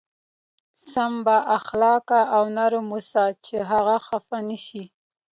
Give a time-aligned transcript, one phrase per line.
[0.91, 4.83] سم با اخلاقه او نرم اوسه چې هغه خفه نه شي.